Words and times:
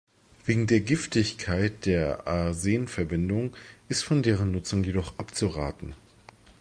Wegen 0.45 0.65
der 0.65 0.79
Giftigkeit 0.79 1.85
der 1.85 2.25
Arsenverbindungen 2.25 3.53
ist 3.87 4.03
von 4.03 4.23
deren 4.23 4.51
Nutzung 4.51 4.83
jedoch 4.83 5.19
abzuraten. 5.19 5.93